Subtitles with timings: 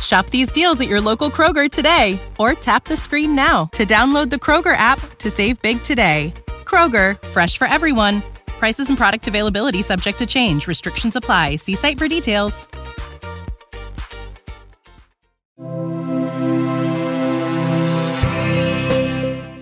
[0.00, 4.30] Shop these deals at your local Kroger today or tap the screen now to download
[4.30, 6.32] the Kroger app to save big today.
[6.64, 8.22] Kroger, fresh for everyone.
[8.46, 10.66] Prices and product availability subject to change.
[10.66, 11.56] Restrictions apply.
[11.56, 12.68] See site for details.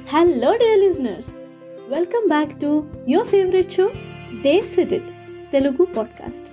[0.06, 1.32] Hello, dear listeners.
[1.88, 3.92] Welcome back to your favorite show,
[4.42, 5.06] They Said It,
[5.50, 6.50] Telugu podcast.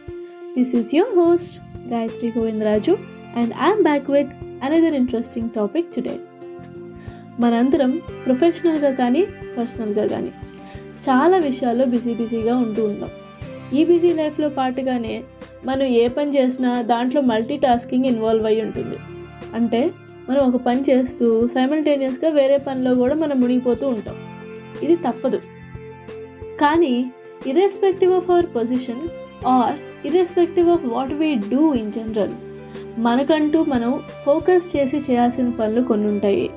[0.55, 4.29] This is your host, Gayatri Govindraju, and I'm back with
[4.63, 6.19] another interesting topic today
[7.39, 9.25] మనందరం ప్రొఫెషనల్గా కానీ
[9.57, 10.31] పర్సనల్గా కానీ
[11.09, 13.09] చాలా విషయాల్లో busy బిజీగా ఉంటూ ఉంటాం
[13.73, 15.23] ఈ బిజీ లైఫ్లో పాటుగానే
[15.65, 18.97] మనం ఏ పని చేసినా దాంట్లో మల్టీ టాస్కింగ్ ఇన్వాల్వ్ అయి ఉంటుంది.
[19.53, 19.91] అంటే
[20.29, 24.15] మనం ఒక పని చేస్తూ సైమల్టేనియస్గా వేరే పనిలో కూడా మనం మునిగిపోతూ ఉంటాం.
[24.83, 25.41] ఇది తప్పదు.
[26.61, 27.11] కానీ
[27.47, 29.07] irrespective of our position
[29.47, 32.33] or irrespective of what we do in general
[32.97, 36.49] మనకంటూ మనం ఫోకస్ చేసి చేయాల్సిన పనులు కొన్ని ఉంటాయి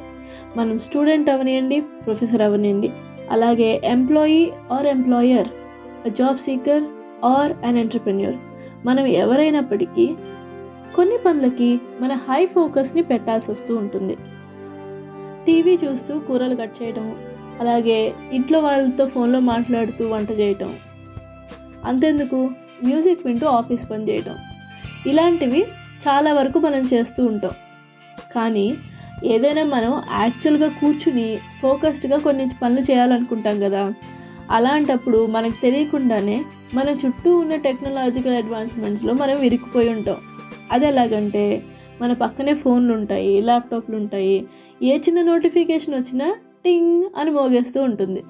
[0.56, 2.92] మనం స్టూడెంట్ అవనియండి ప్రొఫెసర్ అవనియండి.
[3.30, 5.48] అలాగే employee or employer
[6.08, 6.82] job seeker
[7.24, 8.36] or an entrepreneur
[8.86, 10.14] మనం ఎవరైనప్పటికీ
[10.96, 14.16] కొన్ని పనులకి మన హై ఫోకస్ని పెట్టాల్సి వస్తూ ఉంటుంది.
[15.46, 17.16] టీవీ చూస్తూ కూరలు కట్ చేయడం
[17.60, 20.74] అలాగే ఇంట్లో వాళ్ళతో ఫోన్లో మాట్లాడుతూ వంట చేయటం
[21.84, 22.50] అంతెందుకు?
[22.84, 24.34] మ్యూజిక్ వింటూ ఆఫీస్ పని చేయటం.
[25.06, 25.64] ఇలాంటివి
[26.08, 27.50] చాలా వరకు మనం చేస్తూ ఉంటాం.
[28.34, 28.74] కానీ
[29.24, 33.92] ఏదైనా మనం యాక్చువల్గా కూర్చుని ఫోకస్డ్గా కొన్ని పనులు చేయాలనుకుంటాం కదా
[34.50, 36.42] అలాంటప్పుడు మనకు తెలియకుండానే
[36.74, 40.16] మన చుట్టూ ఉన్న టెక్నాలజికల్ అడ్వాన్స్మెంట్స్లో మనం ఇరుక్కుపోయి ఉంటాం.
[40.72, 41.62] అది ఎలాగంటే
[42.02, 44.46] మన పక్కనే ఫోన్లు ఉంటాయి ల్యాప్టాప్లు ఉంటాయి
[44.82, 48.22] ఏ చిన్న నోటిఫికేషన్ వచ్చినా టింగ్ అని మోగేస్తూ ఉంటుంది.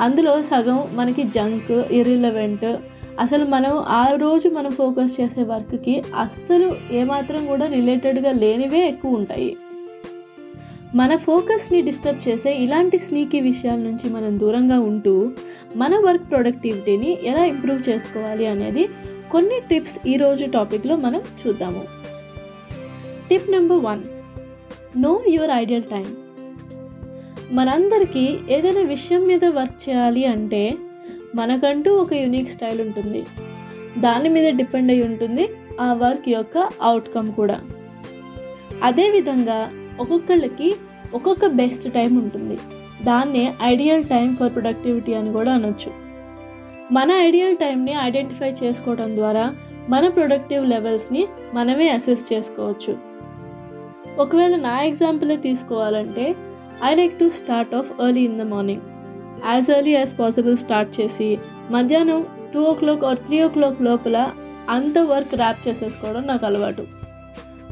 [0.00, 2.76] అందులో సగం మనకి జంక్ ఇర్రిలవెంట్
[3.20, 9.56] అసలు మనం ఆ రోజు మనం ఫోకస్ చేసే వర్క్కి అస్సలు ఏమాత్రం కూడా రిలేటెడ్గా లేనివే ఎక్కువ ఉంటాయి.
[10.94, 15.30] మన ఫోకస్ని డిస్టర్బ్ చేసే ఇలాంటి స్నీకీ విషయాల నుంచి మనం దూరంగా ఉంటూ
[15.76, 18.88] మన వర్క్ ప్రొడక్టివిటీని ఎలా ఇంప్రూవ్ చేసుకోవాలి అనేది
[19.32, 21.84] కొన్ని టిప్స్ ఈరోజు టాపిక్లో మనం చూద్దాము.
[23.30, 24.02] Tip number one
[24.96, 26.16] know your ideal time
[27.52, 30.74] మనందరికీ ఏదైనా విషయం మీద వర్క్ చేయాలి అంటే
[31.34, 33.26] మనకంటూ ఒక యూనిక్ స్టైల్ ఉంటుంది.
[33.98, 35.48] దాని మీద డిపెండ్ అయి ఉంటుంది
[35.80, 37.60] ఆ వర్క్ యొక్క అవుట్కమ్ కూడా.
[38.82, 40.74] అదేవిధంగా ఒక్కొక్కళ్ళకి
[41.14, 42.58] ఒక్కొక్క బెస్ట్ టైం ఉంటుంది.
[43.04, 45.92] దాన్నే ఐడియల్ టైం ఫర్ ప్రొడక్టివిటీ అని కూడా అనొచ్చు.
[46.92, 49.54] మన ఐడియల్ టైంని ఐడెంటిఫై చేసుకోవడం ద్వారా
[49.88, 52.96] మన ప్రొడక్టివ్ లెవెల్స్ని మనమే అసెస్ చేసుకోవచ్చు.
[54.18, 56.34] ఒకవేళ నా ఎగ్జాంపులే తీసుకోవాలంటే
[56.84, 58.82] I like to start off early in the morning
[59.50, 61.28] as early as possible start చేసి
[61.70, 62.20] మధ్యాహ్నం
[62.52, 64.16] two o'clock or three o'clock లోపల
[64.68, 66.82] అంత వర్క్ ర్యాప్ చేసేసుకోవడం నాకు అలవాటు.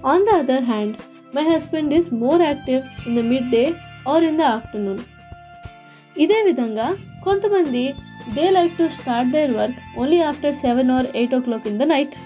[0.06, 0.94] On the other hand
[1.34, 3.64] my husband is more active in the mid day
[4.08, 5.02] or in the afternoon
[6.16, 6.88] ఇదే విధంగా
[7.24, 7.84] కొంతమంది
[8.34, 12.16] they like to start their work only after seven or eight o'clock in the night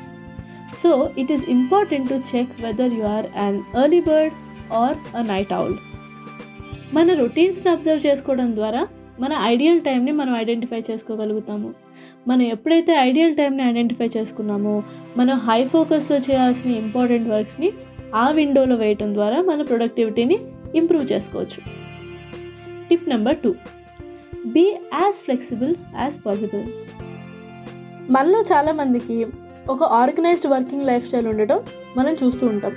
[0.83, 4.35] so it is important to check whether you are an early bird
[4.75, 5.77] or a night owl
[6.93, 8.83] మన రొటీన్స్ని observe చేసుకోవడం ద్వారా
[9.21, 11.75] మన ideal టైంని మనం identify చేసుకోగలుగుతాము.
[12.29, 14.83] మనం ఎప్పుడైతే ideal టైంని ఐడెంటిఫై చేసుకున్నామో
[15.17, 17.73] మనం హై ఫోకస్తో చేయాల్సిన ఇంపార్టెంట్ వర్క్స్ని
[18.15, 20.39] ఆ విండోలో వేయటం ద్వారా మన ప్రొడక్టివిటీని
[20.75, 21.61] ఇంప్రూవ్ చేసుకోవచ్చు.
[22.91, 23.55] Tip number two
[24.47, 26.65] be as flexible as possible
[28.11, 29.27] మనలో చాలామందికి
[29.69, 31.61] ఒక ఆర్గనైజ్డ్ వర్కింగ్ లైఫ్ స్టైల్ ఉండటం
[31.97, 32.73] మనం చూస్తూ ఉంటాం.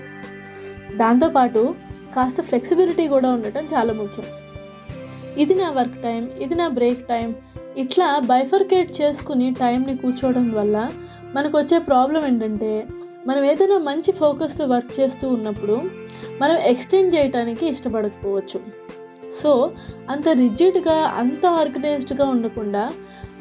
[0.97, 1.75] దాంతోపాటు
[2.15, 4.25] కాస్త ఫ్లెక్సిబిలిటీ కూడా ఉండటం చాలా ముఖ్యం.
[5.37, 7.35] ఇది నా వర్క్ టైం ఇది నా బ్రేక్ టైం.
[7.77, 10.91] ఇట్లా బైఫర్కేట్ చేసుకుని టైంని కూర్చోవడం వల్ల
[11.35, 12.87] మనకు వచ్చే ప్రాబ్లం ఏంటంటే
[13.27, 15.81] మనం ఏదైనా మంచి ఫోకస్తో వర్క్ చేస్తూ ఉన్నప్పుడు
[16.41, 18.59] మనం ఎక్స్టెండ్ చేయడానికి ఇష్టపడకపోవచ్చు.
[19.43, 19.71] సో
[20.09, 22.91] అంత రిజిడ్గా అంత ఆర్గనైజ్డ్గా ఉండకుండా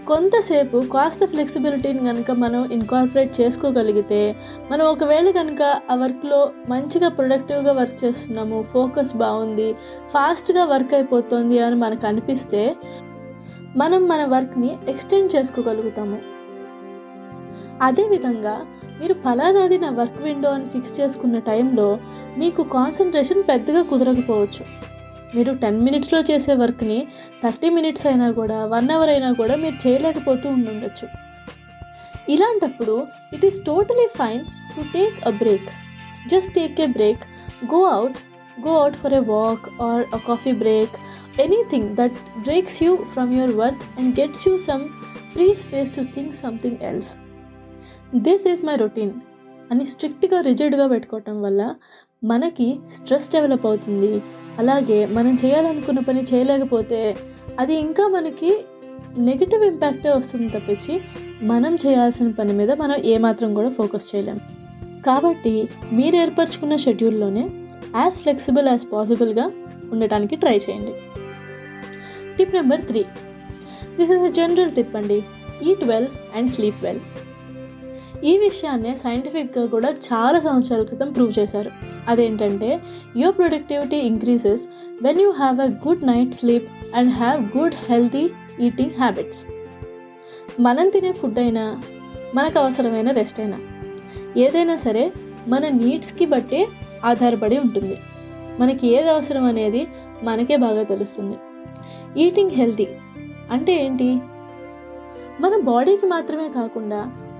[0.09, 4.21] కొంతసేపు కాస్త ఫ్లెక్సిబిలిటీని కనుక మనం ఇన్కార్పొరేట్ చేసుకోగలిగితే
[4.71, 6.39] మనం ఒకవేళ కనుక ఆ వర్క్లో
[6.69, 9.69] మంచిగా ప్రొడక్టివ్గా వర్క్ చేస్తున్నాము ఫోకస్ బాగుంది
[10.15, 12.63] ఫాస్ట్గా వర్క్ అయిపోతుంది అని మనకు అనిపిస్తే
[13.77, 16.19] మనం మన వర్క్ని ఎక్స్టెండ్ చేసుకోగలుగుతాము.
[17.83, 18.57] అదేవిధంగా
[19.01, 21.89] మీరు ఫలానాది నా వర్క్ విండో అని ఫిక్స్ చేసుకున్న టైంలో
[22.39, 24.65] మీకు కాన్సన్ట్రేషన్ పెద్దగా కుదరకపోవచ్చు.
[25.37, 27.09] మీరు టెన్ మినిట్స్లో చేసే వర్క్ని
[27.45, 31.09] థర్టీ మినిట్స్ అయినా కూడా వన్ అవర్ అయినా కూడా మీరు చేయలేకపోతూ ఉండొచ్చు.
[32.29, 35.69] ఇలాంటప్పుడు it is totally fine to take a break.
[36.29, 37.21] Just take a break
[37.75, 38.15] go out
[38.67, 40.91] go out for a walk or a coffee break
[41.41, 44.85] anything that breaks you from your work and gets you some
[45.33, 47.15] free space to think something else.
[48.17, 49.13] This is my routine.
[49.71, 51.75] అని స్ట్రిక్ట్గా రిజిడ్గా పెట్టుకోవటం వల్ల
[52.25, 54.23] మనకి stress develop అవుతుంది.
[54.59, 57.17] అలాగే మనం చేయాలనుకున్న పని చేయలేకపోతే
[57.59, 58.51] అది ఇంకా మనకి
[59.19, 61.01] నెగిటివ్ ఇంపాక్టే వస్తుంది తప్పించి
[61.43, 64.41] మనం చేయాల్సిన పని మీద మనం ఏమాత్రం కూడా ఫోకస్ చేయలేం.
[65.07, 67.51] కాబట్టి మీరు ఏర్పరచుకున్న షెడ్యూల్లోనే
[67.97, 69.51] యాజ్ ఫ్లెక్సిబుల్ యాజ్ పాసిబుల్గా
[69.93, 70.95] ఉండటానికి ట్రై చేయండి.
[72.39, 73.05] Tip number three.
[73.97, 75.23] This is a general tip అండి.
[75.63, 77.01] Eat well and sleep well.
[78.25, 81.71] ఈ విషయాన్నే సైంటిఫిక్గా కూడా చాలా సంవత్సరాల క్రితం ప్రూవ్ చేశారు.
[82.09, 82.81] అదేంటంటే
[83.17, 84.61] your productivity increases
[85.03, 88.31] when you have a good night sleep and have good healthy
[88.61, 89.45] eating habits
[90.61, 91.83] మనం తినే ఫుడ్ అయినా
[92.35, 93.59] మనకు అవసరమైన రెస్ట్ అయినా
[94.37, 95.13] ఏదైనా సరే
[95.49, 96.67] మన నీడ్స్కి బట్టి
[97.05, 97.97] ఆధారపడి ఉంటుంది.
[98.61, 99.87] మనకి ఏది అవసరం అనేది
[100.23, 101.37] మనకే బాగా తెలుస్తుంది.
[102.21, 102.89] ఈటింగ్ హెల్తీ
[103.51, 104.19] అంటే ఏంటి?
[105.41, 107.26] మన బాడీకి మాత్రమే కాకుండా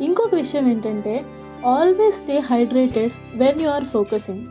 [0.00, 1.12] ఇంకొక విషయం ఏంటంటే
[1.64, 4.42] always stay hydrated when you are focusing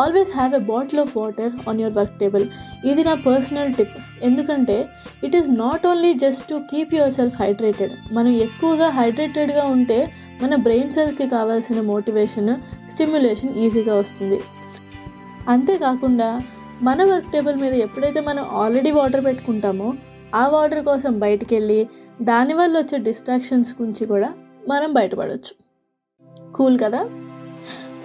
[0.00, 2.44] always have a bottle of water on your work table
[2.84, 4.76] ఇది నా పర్సనల్ టిప్ ఎందుకంటే
[5.22, 9.98] it is not only just to keep yourself hydrated మనం ఎక్కువగా హైడ్రేటెడ్గా ఉంటే
[10.42, 12.50] మన బ్రెయిన్ సెల్కి కావాల్సిన మోటివేషన్
[12.90, 14.38] స్టిమ్యులేషన్ ఈజీగా వస్తుంది.
[15.48, 16.28] అంతేకాకుండా
[16.82, 19.88] మన వర్క్ టేబుల్ మీద ఎప్పుడైతే మనం ఆల్రెడీ వాటర్ పెట్టుకుంటామో
[20.34, 21.80] ఆ వాటర్ కోసం బయటికి వెళ్ళి
[22.22, 24.32] దానివల్ల వచ్చే డిస్ట్రాక్షన్స్ గురించి కూడా
[24.68, 25.68] మనం బయటపడవచ్చు
[26.52, 27.04] కూల్ కదా?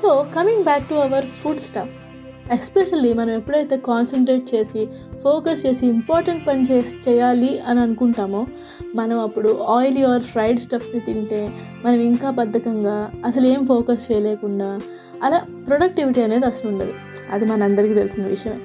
[0.02, 2.04] So coming back to our food stuff
[2.52, 4.88] especially మనం ఎప్పుడైతే కాన్సన్ట్రేట్ చేసి
[5.24, 8.48] ఫోకస్ చేసి ఇంపార్టెంట్ పని చేసి చేయాలి అని అనుకుంటామో
[8.96, 11.50] మనం అప్పుడు ఆయిలీ ఆర్ ఫ్రైడ్ స్టఫ్ని తింటే
[11.86, 14.80] మనం ఇంకా బద్ధకంగా అసలు ఏం ఫోకస్ చేయలేకుండా
[15.24, 16.94] అలా ప్రొడక్టివిటీ అనేది అసలు ఉండదు.
[17.32, 18.60] అది మనందరికీ తెలిసిన విషయమే.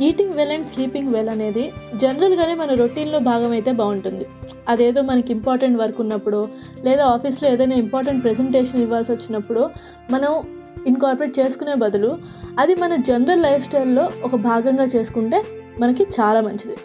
[0.00, 4.26] Eating well and sleeping well అనేది జనరల్గానే మన రొటీన్లో భాగమైతే బాగుంటుంది.
[4.68, 6.48] అదేదో మనకి ఇంపార్టెంట్ వర్క్ ఉన్నప్పుడు
[6.84, 9.70] లేదా ఆఫీస్లో ఏదైనా ఇంపార్టెంట్ ప్రెజెంటేషన్ ఇవ్వాల్సి వచ్చినప్పుడు
[10.10, 10.42] మనం
[10.86, 12.18] ఇన్కార్పొరేట్ చేసుకునే బదులు
[12.58, 15.42] అది మన జనరల్ లైఫ్ స్టైల్లో ఒక భాగంగా చేసుకుంటే
[15.80, 16.76] మనకి చాలా మంచిది.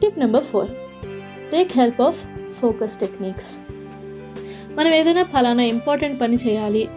[0.00, 0.68] Tip number four.
[1.52, 2.20] Take help of
[2.60, 3.50] focus techniques.
[4.78, 6.88] మనం ఏదైనా ఫలానా ఇంపార్టెంట్ పని చేయాలి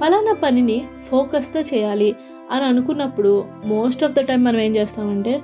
[0.00, 2.16] ఫలానా పనిని ఫోకస్తో చేయాలి
[2.52, 5.42] అని అనుకున్నప్పుడు మోస్ట్ ఆఫ్ ద టైం మనం ఏం చేస్తామంటే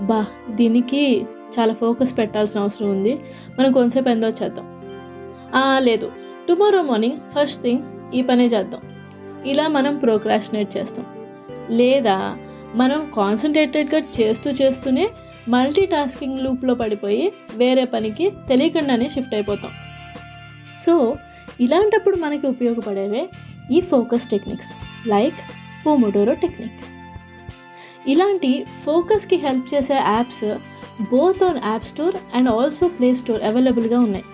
[0.00, 1.26] బా దీనికి
[1.58, 3.20] చాలా ఫోకస్ పెట్టాల్సిన అవసరం ఉంది.
[3.58, 4.82] మనం కొంతసేపు ఎంతో చేద్దాం.
[5.78, 6.12] లేదు.
[6.48, 7.82] టుమారో మార్నింగ్ ఫస్ట్ థింగ్
[8.14, 8.80] ఈ పనే చేద్దాం.
[9.46, 11.06] ఇలా మనం ప్రోక్రాషనేట్ చేస్తాం.
[11.70, 12.36] లేదా
[12.74, 15.10] మనం కాన్సన్ట్రేటెడ్గా చేస్తూ చేస్తూనే
[15.48, 19.70] మల్టీ టాస్కింగ్ లూప్లో పడిపోయి వేరే పనికి తెలియకుండానే షిఫ్ట్ అయిపోతాం.
[20.86, 21.16] సో
[21.60, 23.28] ఇలాంటప్పుడు మనకి ఉపయోగపడేవే
[23.72, 24.72] ఈ focus techniques
[25.08, 25.34] like
[25.86, 26.80] pomodoro technique
[28.08, 30.48] ఇలాంటి ఫోకస్కి హెల్ప్ చేసే apps
[31.10, 34.24] both on app store and also play store అవైలబుల్గా ఉన్నాయి.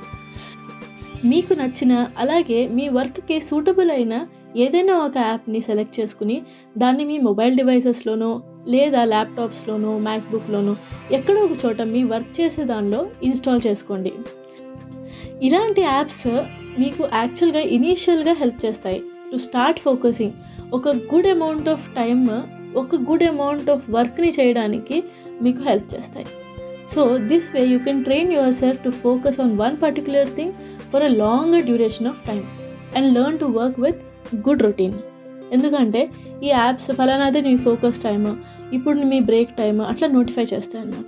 [1.25, 6.43] మీకు నచ్చిన అలాగే మీ వర్క్కి సూటబుల్ అయిన ఏదైనా ఒక యాప్ని సెలెక్ట్ చేసుకుని
[6.79, 10.77] దాన్ని మీ మొబైల్ డివైసెస్లోనో లేదా ల్యాప్టాప్స్లోనో మ్యాక్బుక్లోనో
[11.13, 14.13] ఎక్కడో ఒక చోట మీ వర్క్ చేసే దానిలో ఇన్స్టాల్ చేసుకోండి.
[15.43, 16.27] ఇలాంటి యాప్స్
[16.81, 19.01] మీకు యాక్చువల్గా ఇనీషియల్గా హెల్ప్ చేస్తాయి.
[19.33, 20.33] టు స్టార్ట్ ఫోకసింగ్
[20.73, 22.29] ఒక గుడ్ అమౌంట్ ఆఫ్ టైమ్
[22.77, 25.05] ఒక గుడ్ అమౌంట్ ఆఫ్ వర్క్ని చేయడానికి
[25.43, 26.27] మీకు హెల్ప్ చేస్తాయి.
[26.95, 30.53] So this way you can train yourself to focus on one particular thing
[30.93, 32.43] for a longer duration of time
[32.97, 33.97] and learn to work with
[34.49, 34.95] good routine
[35.53, 36.11] ఎందుకంటే
[36.43, 38.37] ఈ apps ఫలానాదే మీ focus time
[38.75, 41.07] ఇప్పుడు మీ బ్రేక్ టైమ్ అట్లా notify చేస్తాయి అన్నమాట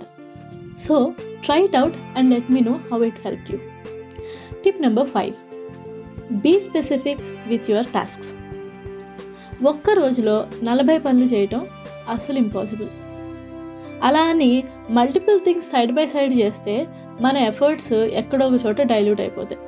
[0.79, 1.13] so
[1.45, 3.57] try it out and let me know how it help you
[4.63, 5.33] tip number five
[6.33, 8.31] be specific with your tasks
[9.63, 11.65] ఒక్క రోజులో నలభై పనులు చేయటం
[12.09, 12.87] అసలు ఇంపాసిబుల్
[14.03, 16.87] అలా అని multiple things side by side చేస్తే
[17.21, 19.61] మన ఎఫర్ట్స్ ఎక్కడో ఒక చోట డైల్యూట్ అయిపోతాయి.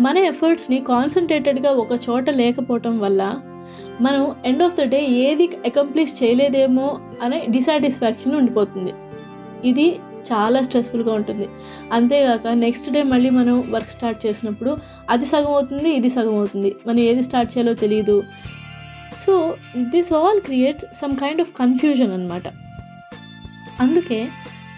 [0.00, 3.40] మన ఎఫర్ట్స్ని కాన్సన్ట్రేటెడ్గా ఒక చోట లేకపోవటం వల్ల
[4.00, 8.92] మనం ఎండ్ ఆఫ్ ద డే ఏది అకంప్లిష్ చేయలేదేమో అనే డిసాటిస్ఫాక్షన్ ఉండిపోతుంది.
[9.68, 9.96] ఇది
[10.32, 11.48] చాలా స్ట్రెస్ఫుల్గా ఉంటుంది.
[11.92, 14.76] అంతేగాక నెక్స్ట్ డే మళ్ళీ మనం వర్క్ స్టార్ట్ చేసినప్పుడు
[15.10, 16.74] అది సగం అవుతుంది ఇది సగం అవుతుంది.
[16.86, 18.22] మనం ఏది స్టార్ట్ చేయాలో తెలియదు
[19.24, 19.34] so
[19.92, 22.46] this all creates some kind of confusion అనమాట
[23.84, 24.18] అందుకే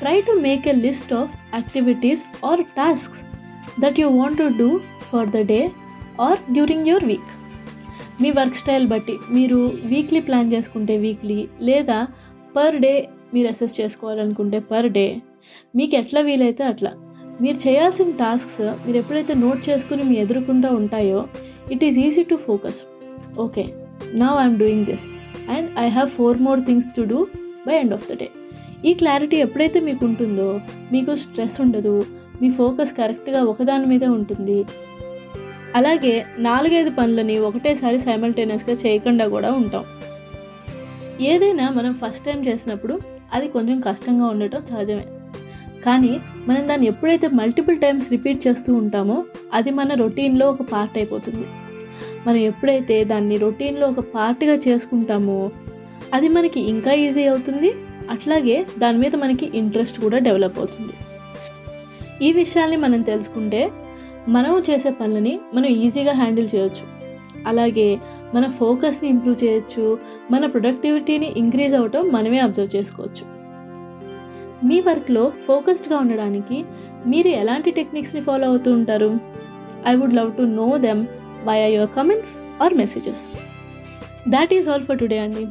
[0.00, 3.20] try to make a list of activities or tasks
[3.82, 4.68] that you want to do
[5.10, 5.60] for the day
[6.26, 7.30] or during your week.
[8.22, 9.58] Me work style బట్టి మీరు
[9.92, 11.98] weekly plan చేసుకుంటే weekly లేదా
[12.56, 12.92] per day
[13.34, 15.06] మీరు assess చేసుకోవాలనుకుంటే per day.
[15.78, 16.92] మీకు ఎట్లా వీలైతే అట్లా.
[17.42, 21.20] మీరు చేయాల్సిన టాస్క్స్ మీరు ఎప్పుడైతే నోట్ చేసుకుని మీ ఎదుర్కొంటూ ఉంటాయో
[21.74, 22.78] it is easy to focus
[23.44, 23.64] okay
[24.14, 25.06] now I'm doing this
[25.50, 27.26] and I have four more things to do
[27.66, 28.28] by end of the day
[28.84, 30.60] ఈ క్లారిటీ ఎప్పుడైతే మీకు ఉంటుందో
[30.92, 32.06] మీకు స్ట్రెస్ ఉండదు
[32.42, 34.66] మీ ఫోకస్ కరెక్ట్గా ఒకదాని మీదే ఉంటుంది
[35.74, 39.84] అలాగే నాలుగైదు పనులని ఒకటేసారి సైమల్టేనియస్గా చేయకుండా కూడా ఉంటాం.
[41.20, 43.00] ఏదైనా మనం ఫస్ట్ టైం చేసినప్పుడు
[43.32, 45.06] అది కొంచెం కష్టంగా ఉండటం సహజమే.
[45.84, 49.24] కానీ మనం దాన్ని ఎప్పుడైతే మల్టిపుల్ టైమ్స్ రిపీట్ చేస్తూ ఉంటామో
[49.54, 51.46] అది మన రొటీన్లో ఒక పార్ట్ అయిపోతుంది.
[52.26, 55.50] మనం ఎప్పుడైతే దాన్ని రొటీన్లో ఒక పార్ట్గా చేసుకుంటామో
[56.14, 57.72] అది మనకి ఇంకా ఈజీ అవుతుంది.
[58.10, 60.92] అట్లాగే దాని మీద మనకి ఇంట్రెస్ట్ కూడా డెవలప్ అవుతుంది.
[62.26, 63.70] ఈ విషయాల్ని మనం తెలుసుకుంటే
[64.28, 66.84] మనం చేసే పనులని మనం ఈజీగా హ్యాండిల్ చేయొచ్చు.
[67.46, 67.98] అలాగే
[68.34, 69.98] మన ఫోకస్ని ఇంప్రూవ్ చేయొచ్చు
[70.30, 73.24] మన ప్రొడక్టివిటీని ఇంక్రీజ్ అవ్వటం మనమే అబ్జర్వ్ చేసుకోవచ్చు.
[74.66, 76.64] మీ వర్క్లో ఫోకస్డ్గా ఉండడానికి
[77.06, 79.18] మీరు ఎలాంటి టెక్నిక్స్ని ఫాలో అవుతూ ఉంటారు?
[79.86, 81.06] I would love to know them
[81.44, 83.38] via your comments or messages
[84.30, 85.46] that is all for today అండి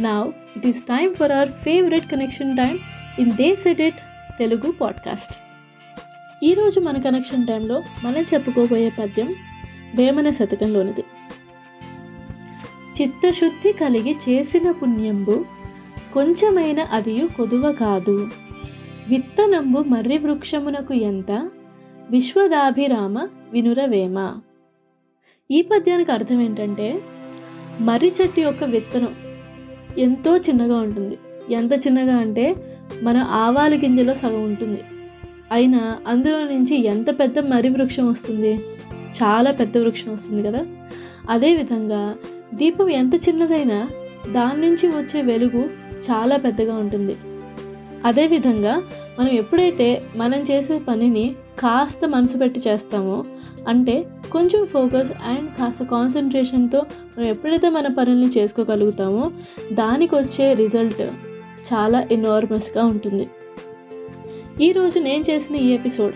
[0.00, 2.78] now it is time for our favourite connection time
[3.18, 3.96] in the set it
[4.38, 5.34] Telugu podcast
[6.44, 9.34] ఈరోజు మన connection టైంలో మనం చెప్పుకోబోయే పద్యం
[9.94, 11.04] వేమన శతకంలోనిది.
[13.02, 15.44] చిత్తశుద్ధి కలిగి చేసిన పుణ్యంబు
[16.14, 18.28] కొంచెమైన అదియు కొదువ కాదు.
[19.08, 21.50] విత్తనంబు మర్రి వృక్షమునకు ఎంత?
[22.10, 24.40] విశ్వదాభిరామ వినురవేమ
[25.52, 27.00] ఈ పద్యానికి అర్థం ఏంటంటే
[27.80, 29.14] మర్రి చెట్టు యొక్క విత్తనం
[29.98, 31.18] ఎంతో చిన్నగా ఉంటుంది.
[31.54, 32.56] ఎంత చిన్నగా అంటే
[33.02, 34.80] మన ఆవాల గింజలో సగం ఉంటుంది.
[35.52, 38.54] అయినా అందులో నుంచి ఎంత పెద్ద మర్రి వృక్షం వస్తుంది?
[39.22, 40.66] చాలా పెద్ద వృక్షం వస్తుంది కదా?
[41.30, 42.14] అదేవిధంగా
[42.54, 43.88] దీపం ఎంత చిన్నదైనా
[44.32, 45.70] దాని నుంచి వచ్చే వెలుగు
[46.10, 47.16] చాలా పెద్దగా ఉంటుంది.
[48.04, 48.82] అదేవిధంగా
[49.18, 53.24] మనం ఎప్పుడైతే మనం చేసే పనిని కాస్త మనసు పెట్టి చేస్తామో
[53.68, 56.82] అంటే కొంచెం ఫోకస్ అండ్ కాస్త కాన్సన్ట్రేషన్తో
[57.18, 59.30] మనం ఎప్పుడైతే మన పనుల్ని చేసుకోగలుగుతామో
[59.72, 61.02] దానికి వచ్చే రిజల్ట్
[61.72, 63.28] చాలా ఎనార్మస్గా ఉంటుంది.
[64.60, 66.14] ఈరోజు నేను చేసిన ఈ episode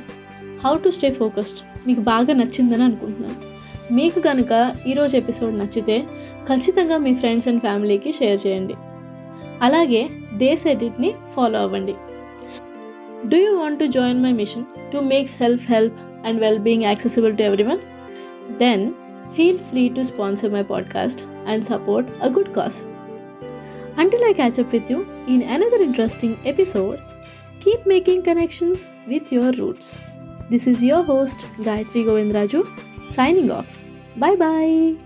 [0.64, 3.56] how to stay focused మీకు బాగా నచ్చిందని అనుకుంటున్నాను.
[3.94, 6.04] మీకు కనుక ఈరోజు ఎపిసోడ్ నచ్చితే
[6.52, 8.74] ఖచ్చితంగా మీ ఫ్రెండ్స్ అండ్ ఫ్యామిలీకి షేర్ చేయండి.
[9.62, 11.94] అలాగే దేశ్ ఎడిట్ని ఫాలో అవ్వండి.
[13.28, 15.94] Do you want to join my mission to make self help
[16.26, 17.80] and well being accessible to everyone?
[18.59, 18.95] Then
[19.35, 22.85] feel free to sponsor my podcast and support a good cause.
[23.97, 27.00] Until I catch up with you in another interesting episode,
[27.61, 29.97] keep making connections with your roots.
[30.50, 32.62] This is your host, Gayatri Govindraju,
[33.12, 33.66] signing off.
[34.16, 35.05] Bye bye.